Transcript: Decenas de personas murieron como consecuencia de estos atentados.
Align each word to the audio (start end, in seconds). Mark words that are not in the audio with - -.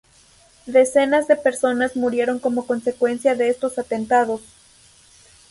Decenas 0.65 1.27
de 1.27 1.35
personas 1.35 1.95
murieron 1.95 2.39
como 2.39 2.65
consecuencia 2.65 3.35
de 3.35 3.49
estos 3.49 3.77
atentados. 3.77 4.41